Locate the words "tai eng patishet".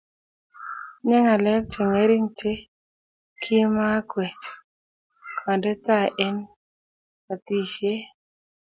5.85-8.03